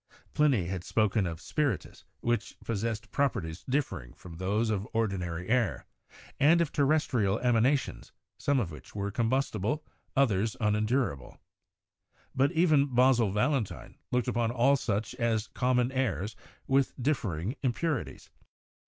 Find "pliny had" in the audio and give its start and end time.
0.33-0.83